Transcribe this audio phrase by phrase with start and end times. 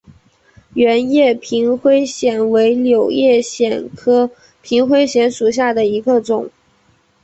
[0.73, 4.31] 圆叶平灰藓为柳叶藓科
[4.63, 6.49] 平灰藓属下的一个种。